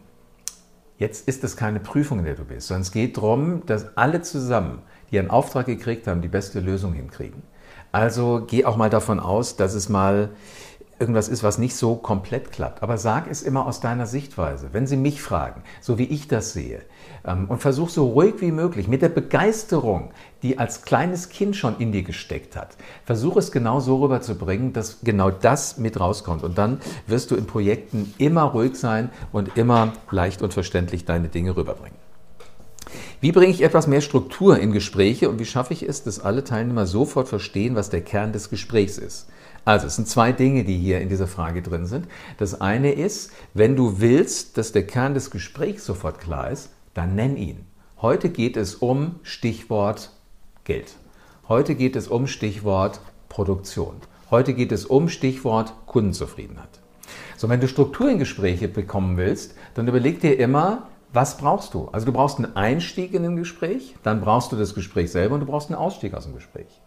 Jetzt 0.97 1.27
ist 1.27 1.43
es 1.43 1.57
keine 1.57 1.81
Prüfung, 1.81 2.19
in 2.19 2.25
der 2.25 2.35
du 2.35 2.45
bist, 2.45 2.67
sondern 2.69 2.83
es 2.83 2.93
geht 2.93 3.17
darum, 3.17 3.65
dass 3.65 3.97
alle 3.97 4.21
zusammen, 4.21 4.79
die 5.11 5.19
einen 5.19 5.29
Auftrag 5.29 5.65
gekriegt 5.65 6.07
haben, 6.07 6.21
die 6.21 6.29
beste 6.29 6.61
Lösung 6.61 6.93
hinkriegen. 6.93 7.43
Also 7.91 8.43
geh 8.47 8.65
auch 8.65 8.77
mal 8.77 8.89
davon 8.89 9.19
aus, 9.19 9.55
dass 9.55 9.73
es 9.73 9.89
mal 9.89 10.29
irgendwas 11.01 11.27
ist, 11.27 11.41
was 11.43 11.57
nicht 11.57 11.75
so 11.75 11.95
komplett 11.95 12.51
klappt. 12.51 12.83
Aber 12.83 12.97
sag 12.97 13.29
es 13.29 13.41
immer 13.41 13.65
aus 13.65 13.81
deiner 13.81 14.05
Sichtweise, 14.05 14.69
wenn 14.71 14.85
sie 14.85 14.97
mich 14.97 15.21
fragen, 15.21 15.63
so 15.81 15.97
wie 15.97 16.05
ich 16.05 16.27
das 16.27 16.53
sehe. 16.53 16.83
Ähm, 17.25 17.47
und 17.49 17.59
versuch 17.59 17.89
so 17.89 18.07
ruhig 18.07 18.35
wie 18.39 18.51
möglich, 18.51 18.87
mit 18.87 19.01
der 19.01 19.09
Begeisterung, 19.09 20.11
die 20.43 20.59
als 20.59 20.83
kleines 20.83 21.29
Kind 21.29 21.55
schon 21.55 21.77
in 21.79 21.91
dir 21.91 22.03
gesteckt 22.03 22.55
hat, 22.55 22.77
versuch 23.03 23.35
es 23.37 23.51
genau 23.51 23.79
so 23.79 23.97
rüberzubringen, 23.97 24.73
dass 24.73 24.99
genau 25.03 25.31
das 25.31 25.77
mit 25.77 25.99
rauskommt. 25.99 26.43
Und 26.43 26.57
dann 26.57 26.79
wirst 27.07 27.31
du 27.31 27.35
in 27.35 27.47
Projekten 27.47 28.13
immer 28.19 28.43
ruhig 28.43 28.75
sein 28.75 29.09
und 29.31 29.57
immer 29.57 29.93
leicht 30.11 30.43
und 30.43 30.53
verständlich 30.53 31.05
deine 31.05 31.29
Dinge 31.29 31.57
rüberbringen. 31.57 32.10
Wie 33.19 33.31
bringe 33.31 33.51
ich 33.51 33.61
etwas 33.61 33.87
mehr 33.87 34.01
Struktur 34.01 34.57
in 34.59 34.71
Gespräche 34.71 35.29
und 35.29 35.39
wie 35.39 35.45
schaffe 35.45 35.73
ich 35.73 35.83
es, 35.83 36.03
dass 36.03 36.19
alle 36.19 36.43
Teilnehmer 36.43 36.85
sofort 36.85 37.27
verstehen, 37.27 37.75
was 37.75 37.89
der 37.89 38.01
Kern 38.01 38.33
des 38.33 38.49
Gesprächs 38.49 38.97
ist? 38.97 39.27
Also, 39.63 39.87
es 39.87 39.95
sind 39.95 40.07
zwei 40.07 40.31
Dinge, 40.31 40.63
die 40.63 40.77
hier 40.77 41.01
in 41.01 41.09
dieser 41.09 41.27
Frage 41.27 41.61
drin 41.61 41.85
sind. 41.85 42.07
Das 42.37 42.59
eine 42.61 42.93
ist, 42.93 43.31
wenn 43.53 43.75
du 43.75 43.99
willst, 43.99 44.57
dass 44.57 44.71
der 44.71 44.87
Kern 44.87 45.13
des 45.13 45.29
Gesprächs 45.29 45.85
sofort 45.85 46.19
klar 46.19 46.49
ist, 46.49 46.69
dann 46.95 47.15
nenn 47.15 47.37
ihn. 47.37 47.65
Heute 48.01 48.29
geht 48.29 48.57
es 48.57 48.73
um 48.73 49.19
Stichwort 49.21 50.09
Geld. 50.63 50.95
Heute 51.47 51.75
geht 51.75 51.95
es 51.95 52.07
um 52.07 52.25
Stichwort 52.25 53.01
Produktion. 53.29 53.97
Heute 54.31 54.55
geht 54.55 54.71
es 54.71 54.85
um 54.85 55.09
Stichwort 55.09 55.73
Kundenzufriedenheit. 55.85 56.79
So, 57.37 57.49
wenn 57.49 57.59
du 57.59 57.67
Struktur 57.67 58.09
in 58.09 58.17
Gespräche 58.17 58.67
bekommen 58.67 59.17
willst, 59.17 59.55
dann 59.75 59.87
überleg 59.87 60.21
dir 60.21 60.39
immer, 60.39 60.87
was 61.13 61.37
brauchst 61.37 61.73
du? 61.73 61.89
Also 61.91 62.05
du 62.05 62.13
brauchst 62.13 62.37
einen 62.37 62.55
Einstieg 62.55 63.13
in 63.13 63.25
ein 63.25 63.35
Gespräch, 63.35 63.95
dann 64.03 64.21
brauchst 64.21 64.51
du 64.51 64.55
das 64.55 64.73
Gespräch 64.73 65.11
selber 65.11 65.35
und 65.35 65.41
du 65.41 65.45
brauchst 65.45 65.69
einen 65.69 65.79
Ausstieg 65.79 66.13
aus 66.13 66.23
dem 66.23 66.33
Gespräch. 66.33 66.81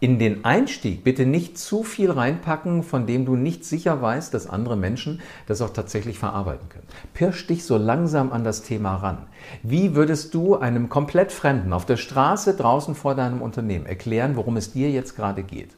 In 0.00 0.18
den 0.18 0.44
Einstieg 0.44 1.04
bitte 1.04 1.24
nicht 1.24 1.56
zu 1.56 1.82
viel 1.82 2.10
reinpacken, 2.10 2.82
von 2.82 3.06
dem 3.06 3.24
du 3.24 3.34
nicht 3.34 3.64
sicher 3.64 4.02
weißt, 4.02 4.34
dass 4.34 4.46
andere 4.46 4.76
Menschen 4.76 5.20
das 5.46 5.62
auch 5.62 5.70
tatsächlich 5.70 6.18
verarbeiten 6.18 6.68
können. 6.68 6.86
Pirsch 7.14 7.46
dich 7.46 7.64
so 7.64 7.78
langsam 7.78 8.32
an 8.32 8.44
das 8.44 8.62
Thema 8.62 8.96
ran. 8.96 9.26
Wie 9.62 9.94
würdest 9.94 10.34
du 10.34 10.56
einem 10.56 10.88
komplett 10.88 11.32
Fremden 11.32 11.72
auf 11.72 11.86
der 11.86 11.96
Straße 11.96 12.54
draußen 12.56 12.94
vor 12.94 13.14
deinem 13.14 13.40
Unternehmen 13.40 13.86
erklären, 13.86 14.36
worum 14.36 14.56
es 14.56 14.72
dir 14.72 14.90
jetzt 14.90 15.16
gerade 15.16 15.42
geht? 15.42 15.70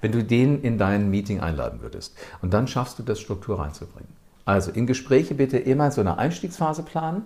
Wenn 0.00 0.12
du 0.12 0.24
den 0.24 0.62
in 0.62 0.78
dein 0.78 1.10
Meeting 1.10 1.40
einladen 1.40 1.82
würdest. 1.82 2.16
Und 2.40 2.54
dann 2.54 2.66
schaffst 2.66 2.98
du 2.98 3.02
das, 3.02 3.20
Struktur 3.20 3.60
reinzubringen. 3.60 4.08
Also 4.44 4.70
in 4.70 4.86
Gespräche 4.86 5.34
bitte 5.34 5.58
immer 5.58 5.90
so 5.90 6.00
eine 6.00 6.18
Einstiegsphase 6.18 6.82
planen 6.82 7.22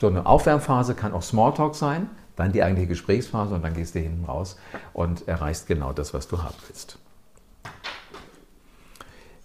so 0.00 0.06
eine 0.06 0.26
Aufwärmphase 0.26 0.94
kann 0.94 1.12
auch 1.12 1.22
Smalltalk 1.22 1.74
sein, 1.74 2.08
dann 2.36 2.52
die 2.52 2.62
eigentliche 2.62 2.88
Gesprächsphase 2.88 3.54
und 3.54 3.62
dann 3.62 3.74
gehst 3.74 3.94
du 3.94 3.98
hinten 3.98 4.24
raus 4.24 4.56
und 4.92 5.26
erreichst 5.26 5.66
genau 5.66 5.92
das, 5.92 6.14
was 6.14 6.28
du 6.28 6.42
haben 6.42 6.54
willst. 6.68 6.98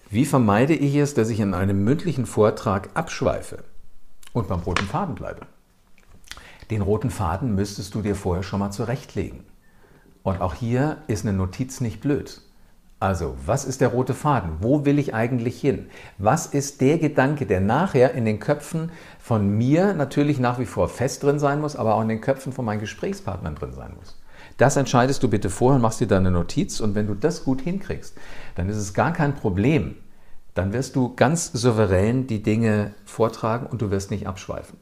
Wie 0.09 0.25
vermeide 0.25 0.75
ich 0.75 0.95
es, 0.95 1.15
dass 1.15 1.29
ich 1.29 1.39
in 1.39 1.55
einem 1.55 1.83
mündlichen 1.83 2.27
Vortrag 2.27 2.91
abschweife 2.93 3.63
und 4.31 4.47
beim 4.47 4.59
roten 4.59 4.85
Faden 4.85 5.15
bleibe? 5.15 5.47
Den 6.69 6.83
roten 6.83 7.09
Faden 7.09 7.55
müsstest 7.55 7.95
du 7.95 8.03
dir 8.03 8.15
vorher 8.15 8.43
schon 8.43 8.59
mal 8.59 8.69
zurechtlegen. 8.69 9.43
Und 10.21 10.39
auch 10.39 10.53
hier 10.53 10.97
ist 11.07 11.25
eine 11.25 11.35
Notiz 11.35 11.81
nicht 11.81 11.99
blöd. 11.99 12.41
Also, 13.03 13.35
was 13.45 13.65
ist 13.65 13.81
der 13.81 13.89
rote 13.89 14.13
Faden? 14.13 14.59
Wo 14.61 14.85
will 14.85 14.97
ich 14.97 15.13
eigentlich 15.13 15.59
hin? 15.59 15.87
Was 16.19 16.45
ist 16.45 16.79
der 16.79 16.97
Gedanke, 16.97 17.45
der 17.45 17.59
nachher 17.59 18.13
in 18.13 18.23
den 18.23 18.39
Köpfen 18.39 18.93
von 19.19 19.57
mir 19.57 19.93
natürlich 19.93 20.39
nach 20.39 20.57
wie 20.57 20.65
vor 20.65 20.87
fest 20.87 21.21
drin 21.21 21.37
sein 21.37 21.59
muss, 21.59 21.75
aber 21.75 21.95
auch 21.95 22.01
in 22.01 22.07
den 22.07 22.21
Köpfen 22.21 22.53
von 22.53 22.63
meinen 22.63 22.79
Gesprächspartnern 22.79 23.55
drin 23.55 23.73
sein 23.73 23.91
muss? 23.99 24.17
Das 24.55 24.77
entscheidest 24.77 25.21
du 25.21 25.27
bitte 25.29 25.49
vorher 25.49 25.75
und 25.75 25.81
machst 25.81 25.99
dir 25.99 26.07
deine 26.07 26.31
Notiz. 26.31 26.79
Und 26.79 26.95
wenn 26.95 27.07
du 27.07 27.13
das 27.13 27.43
gut 27.43 27.59
hinkriegst, 27.59 28.15
dann 28.55 28.69
ist 28.69 28.77
es 28.77 28.93
gar 28.93 29.11
kein 29.11 29.35
Problem. 29.35 29.95
Dann 30.53 30.71
wirst 30.71 30.95
du 30.95 31.13
ganz 31.13 31.51
souverän 31.51 32.25
die 32.27 32.41
Dinge 32.41 32.93
vortragen 33.03 33.65
und 33.65 33.81
du 33.81 33.91
wirst 33.91 34.11
nicht 34.11 34.27
abschweifen. 34.27 34.79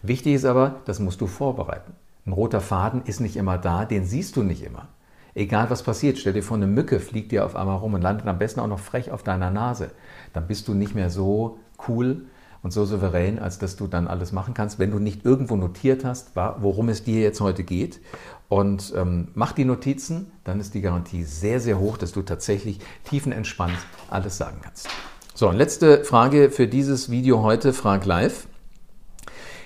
Wichtig 0.00 0.34
ist 0.34 0.44
aber, 0.44 0.76
das 0.84 1.00
musst 1.00 1.20
du 1.20 1.26
vorbereiten. 1.26 1.92
Ein 2.24 2.34
roter 2.34 2.60
Faden 2.60 3.02
ist 3.04 3.18
nicht 3.18 3.34
immer 3.34 3.58
da, 3.58 3.84
den 3.84 4.04
siehst 4.04 4.36
du 4.36 4.44
nicht 4.44 4.62
immer. 4.62 4.86
Egal 5.34 5.68
was 5.68 5.82
passiert, 5.82 6.18
stell 6.18 6.32
dir 6.32 6.42
vor, 6.42 6.56
eine 6.56 6.66
Mücke 6.66 7.00
fliegt 7.00 7.32
dir 7.32 7.44
auf 7.44 7.56
einmal 7.56 7.76
rum 7.76 7.94
und 7.94 8.02
landet 8.02 8.26
am 8.26 8.38
besten 8.38 8.60
auch 8.60 8.68
noch 8.68 8.78
frech 8.78 9.10
auf 9.10 9.22
deiner 9.22 9.50
Nase. 9.50 9.90
Dann 10.32 10.46
bist 10.46 10.68
du 10.68 10.74
nicht 10.74 10.94
mehr 10.94 11.10
so 11.10 11.58
cool 11.88 12.26
und 12.62 12.72
so 12.72 12.84
souverän, 12.84 13.38
als 13.38 13.58
dass 13.58 13.76
du 13.76 13.86
dann 13.88 14.06
alles 14.06 14.32
machen 14.32 14.54
kannst, 14.54 14.78
wenn 14.78 14.90
du 14.90 14.98
nicht 14.98 15.24
irgendwo 15.24 15.56
notiert 15.56 16.04
hast, 16.04 16.34
worum 16.34 16.88
es 16.88 17.04
dir 17.04 17.20
jetzt 17.20 17.40
heute 17.40 17.64
geht. 17.64 18.00
Und 18.48 18.92
ähm, 18.96 19.28
mach 19.34 19.52
die 19.52 19.64
Notizen, 19.64 20.30
dann 20.44 20.60
ist 20.60 20.74
die 20.74 20.80
Garantie 20.80 21.24
sehr, 21.24 21.60
sehr 21.60 21.78
hoch, 21.78 21.98
dass 21.98 22.12
du 22.12 22.22
tatsächlich 22.22 22.78
tiefenentspannt 23.04 23.76
alles 24.08 24.38
sagen 24.38 24.58
kannst. 24.62 24.88
So, 25.34 25.48
und 25.48 25.56
letzte 25.56 26.04
Frage 26.04 26.50
für 26.50 26.68
dieses 26.68 27.10
Video 27.10 27.42
heute, 27.42 27.72
Frag 27.72 28.06
live. 28.06 28.46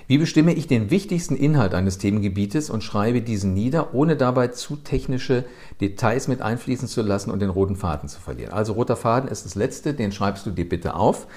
Wie 0.09 0.17
bestimme 0.17 0.53
ich 0.53 0.65
den 0.65 0.89
wichtigsten 0.89 1.35
Inhalt 1.35 1.75
eines 1.75 1.99
Themengebietes 1.99 2.71
und 2.71 2.83
schreibe 2.83 3.21
diesen 3.21 3.53
nieder, 3.53 3.93
ohne 3.93 4.17
dabei 4.17 4.47
zu 4.47 4.75
technische 4.75 5.45
Details 5.81 6.27
mit 6.27 6.41
einfließen 6.41 6.87
zu 6.87 7.03
lassen 7.03 7.29
und 7.29 7.43
den 7.43 7.51
roten 7.51 7.75
Faden 7.75 8.09
zu 8.09 8.19
verlieren? 8.19 8.51
Also 8.51 8.73
roter 8.73 8.95
Faden 8.95 9.29
ist 9.29 9.45
das 9.45 9.53
letzte, 9.53 9.93
den 9.93 10.11
schreibst 10.11 10.47
du 10.47 10.49
dir 10.49 10.67
bitte 10.67 10.95
auf. 10.95 11.27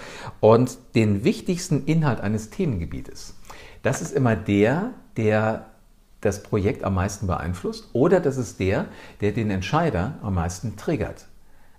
Und 0.41 0.79
den 0.95 1.23
wichtigsten 1.23 1.85
Inhalt 1.85 2.23
eines 2.23 2.49
Themengebietes, 2.49 3.35
das 3.83 4.00
ist 4.00 4.14
immer 4.14 4.37
der, 4.37 4.93
der 5.19 5.67
das 6.23 6.43
Projekt 6.43 6.83
am 6.83 6.95
meisten 6.95 7.26
beeinflusst 7.26 7.91
oder 7.93 8.21
das 8.21 8.38
ist 8.38 8.59
der, 8.59 8.87
der 9.21 9.33
den 9.33 9.50
Entscheider 9.50 10.14
am 10.23 10.33
meisten 10.37 10.79
triggert. 10.79 11.26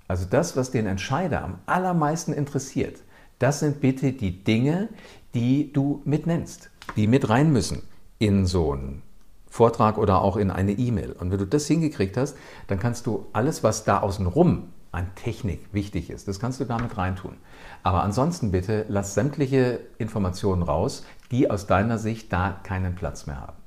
Also 0.08 0.28
das, 0.30 0.56
was 0.56 0.70
den 0.70 0.86
Entscheider 0.86 1.44
am 1.44 1.58
allermeisten 1.66 2.34
interessiert, 2.34 3.00
das 3.40 3.62
sind 3.62 3.82
bitte 3.82 4.12
die 4.12 4.44
Dinge, 4.44 4.90
die 5.34 5.74
du 5.74 6.04
mitnennst 6.06 6.70
die 6.96 7.08
mit 7.08 7.30
rein 7.30 7.52
müssen 7.52 7.84
in 8.20 8.46
so 8.46 8.74
einen 8.74 9.02
Vortrag 9.50 9.98
oder 9.98 10.22
auch 10.22 10.38
in 10.38 10.50
eine 10.50 10.72
E-Mail. 10.72 11.12
Und 11.12 11.32
wenn 11.32 11.38
du 11.38 11.46
das 11.46 11.68
hingekriegt 11.68 12.18
hast, 12.18 12.36
dann 12.68 12.80
kannst 12.80 13.06
du 13.06 13.28
alles, 13.34 13.64
was 13.64 13.84
da 13.84 14.00
außenrum 14.00 14.70
an 14.94 15.08
Technik 15.16 15.74
wichtig 15.74 16.12
ist, 16.12 16.28
das 16.28 16.40
kannst 16.40 16.60
du 16.60 16.66
damit 16.66 16.98
reintun. 16.98 17.36
Aber 17.82 18.04
ansonsten 18.04 18.52
bitte 18.52 18.86
lass 18.88 19.16
sämtliche 19.16 19.80
Informationen 19.98 20.62
raus, 20.62 21.04
die 21.32 21.50
aus 21.50 21.66
deiner 21.66 21.98
Sicht 21.98 22.32
da 22.32 22.60
keinen 22.64 22.96
Platz 22.96 23.26
mehr 23.26 23.42
haben. 23.42 23.58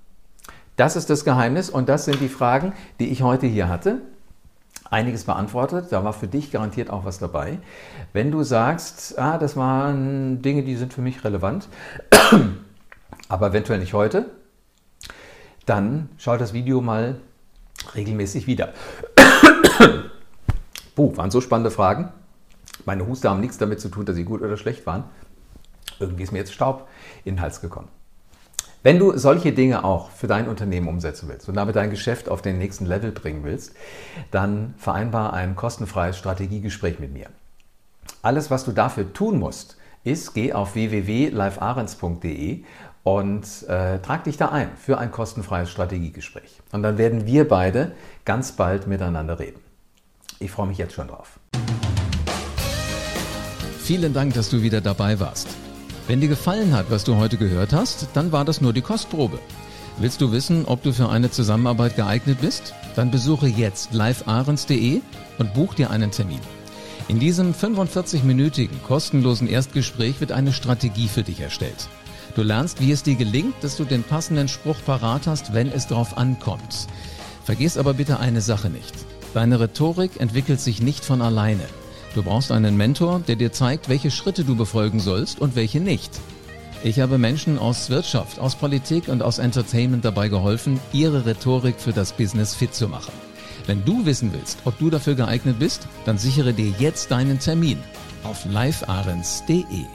Das 0.77 0.95
ist 0.95 1.11
das 1.11 1.25
Geheimnis 1.25 1.69
und 1.69 1.89
das 1.89 2.05
sind 2.05 2.21
die 2.21 2.29
Fragen, 2.29 2.73
die 3.01 3.09
ich 3.09 3.23
heute 3.23 3.47
hier 3.47 3.69
hatte. 3.69 4.03
Einiges 4.89 5.25
beantwortet, 5.25 5.87
da 5.91 6.05
war 6.05 6.13
für 6.13 6.29
dich 6.29 6.53
garantiert 6.53 6.91
auch 6.91 7.05
was 7.05 7.19
dabei. 7.19 7.59
Wenn 8.13 8.31
du 8.31 8.45
sagst, 8.45 9.19
ah, 9.19 9.37
das 9.37 9.57
waren 9.57 10.43
Dinge, 10.43 10.63
die 10.63 10.77
sind 10.77 10.93
für 10.93 11.03
mich 11.03 11.25
relevant, 11.25 11.69
aber 13.29 13.49
eventuell 13.49 13.79
nicht 13.79 13.95
heute, 13.95 14.31
dann 15.65 16.09
schau 16.19 16.37
das 16.37 16.53
Video 16.53 16.81
mal 16.81 17.21
regelmäßig 17.95 18.47
wieder. 18.47 18.73
Puh, 20.95 21.17
waren 21.17 21.31
so 21.31 21.41
spannende 21.41 21.71
Fragen. 21.71 22.13
Meine 22.85 23.07
Huste 23.07 23.29
haben 23.29 23.41
nichts 23.41 23.59
damit 23.59 23.81
zu 23.81 23.89
tun, 23.89 24.07
dass 24.07 24.17
sie 24.17 24.25
gut 24.25 24.43
oder 24.43 24.57
schlecht 24.57 24.87
waren. 24.87 25.05
Irgendwie 25.99 26.23
ist 26.23 26.33
mir 26.33 26.39
jetzt 26.39 26.53
Staub 26.53 26.89
in 27.25 27.37
den 27.37 27.41
Hals 27.41 27.61
gekommen. 27.61 27.89
Wenn 28.83 28.99
du 29.01 29.17
solche 29.19 29.53
Dinge 29.53 29.83
auch 29.85 30.11
für 30.11 30.29
dein 30.29 30.49
Unternehmen 30.49 30.87
umsetzen 30.87 31.29
willst 31.29 31.49
und 31.49 31.57
damit 31.57 31.75
dein 31.75 31.91
Geschäft 31.91 32.29
auf 32.29 32.41
den 32.41 32.59
nächsten 32.59 32.87
Level 32.87 33.11
bringen 33.11 33.43
willst, 33.43 33.75
dann 34.31 34.75
vereinbar 34.79 35.33
ein 35.33 35.57
kostenfreies 35.57 36.17
Strategiegespräch 36.17 37.01
mit 37.01 37.13
mir. 37.13 37.27
Alles, 38.23 38.51
was 38.51 38.65
du 38.65 38.71
dafür 38.71 39.13
tun 39.13 39.41
musst, 39.41 39.77
ist, 40.05 40.35
geh 40.35 40.53
auf 40.53 40.77
www.livearens.de 40.77 42.63
und 43.07 43.47
äh, 43.69 44.01
trag 44.01 44.25
dich 44.25 44.37
da 44.37 44.49
ein 44.49 44.69
für 44.77 44.99
ein 44.99 45.13
kostenfreies 45.13 45.71
Strategiegespräch. 45.71 46.59
Und 46.73 46.83
dann 46.83 46.99
werden 46.99 47.25
wir 47.25 47.47
beide 47.47 47.93
ganz 48.25 48.51
bald 48.51 48.89
miteinander 48.89 49.39
reden. 49.39 49.61
Ich 50.41 50.51
freue 50.51 50.67
mich 50.67 50.77
jetzt 50.77 50.95
schon 50.95 51.07
drauf. 51.07 51.39
Vielen 53.79 54.13
Dank, 54.13 54.35
dass 54.35 54.51
du 54.51 54.61
wieder 54.61 54.81
dabei 54.81 55.21
warst. 55.21 55.47
Wenn 56.09 56.21
dir 56.21 56.27
gefallen 56.27 56.75
hat, 56.75 56.91
was 56.91 57.05
du 57.05 57.15
heute 57.15 57.37
gehört 57.37 57.73
hast, 57.73 58.09
dann 58.15 58.33
war 58.33 58.45
das 58.45 58.61
nur 58.61 58.73
die 58.73 58.83
Kostprobe. 58.83 59.39
Willst 59.99 60.21
du 60.21 60.33
wissen, 60.33 60.65
ob 60.65 60.83
du 60.83 60.93
für 60.93 61.09
eine 61.09 61.31
Zusammenarbeit 61.31 61.95
geeignet 61.95 62.39
bist? 62.41 62.75
Dann 62.97 63.13
besuche 63.13 63.47
jetzt 63.47 63.95
livearens.de 63.95 65.01
und 65.39 65.55
buch 65.55 65.75
dir 65.75 65.91
einen 65.91 66.11
Termin. 66.11 66.41
In 67.07 67.21
diesem 67.21 67.53
45-minütigen 67.53 68.83
kostenlosen 68.85 69.47
Erstgespräch 69.47 70.21
wird 70.21 70.33
eine 70.33 70.53
Strategie 70.53 71.07
für 71.07 71.23
dich 71.23 71.41
erstellt. 71.41 71.89
Du 72.37 72.43
lernst, 72.43 72.83
wie 72.83 72.93
es 72.93 73.03
dir 73.03 73.15
gelingt, 73.15 73.55
dass 73.63 73.79
du 73.79 73.85
den 73.87 74.03
passenden 74.03 74.47
Spruch 74.47 74.77
parat 74.85 75.27
hast, 75.27 75.55
wenn 75.55 75.73
es 75.73 75.87
drauf 75.87 76.19
ankommt. 76.19 76.87
Vergiss 77.45 77.79
aber 77.79 77.95
bitte 77.95 78.21
eine 78.21 78.43
Sache 78.43 78.69
nicht. 78.69 78.93
Deine 79.33 79.59
Rhetorik 79.59 80.21
entwickelt 80.21 80.61
sich 80.61 80.83
nicht 80.83 81.03
von 81.03 81.23
alleine. 81.23 81.65
Du 82.15 82.23
brauchst 82.23 82.53
einen 82.53 82.77
Mentor, 82.77 83.23
der 83.27 83.37
dir 83.37 83.53
zeigt, 83.53 83.89
welche 83.89 84.11
Schritte 84.11 84.45
du 84.45 84.55
befolgen 84.55 85.01
sollst 85.01 85.41
und 85.41 85.57
welche 85.57 85.81
nicht. 85.81 86.11
Ich 86.85 87.01
habe 87.01 87.17
Menschen 87.17 87.59
aus 87.59 87.89
Wirtschaft, 87.89 88.39
aus 88.39 88.55
Politik 88.55 89.09
und 89.09 89.23
aus 89.23 89.39
Entertainment 89.39 90.05
dabei 90.05 90.29
geholfen, 90.29 90.79
ihre 90.93 91.25
Rhetorik 91.25 91.81
für 91.81 91.95
das 91.95 92.13
Business 92.13 92.55
fit 92.55 92.75
zu 92.75 92.87
machen. 92.87 93.15
Wenn 93.65 93.83
du 93.87 94.05
wissen 94.05 94.35
willst, 94.35 94.59
ob 94.67 94.79
du 94.79 94.91
dafür 94.91 95.15
geeignet 95.15 95.59
bist, 95.59 95.89
dann 96.05 96.19
sichere 96.19 96.53
dir 96.53 96.71
jetzt 96.79 97.11
deinen 97.11 97.39
Termin 97.39 97.79
auf 98.25 98.45
livearens.de. 98.45 99.87